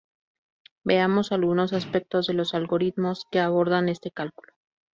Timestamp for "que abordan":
3.31-3.87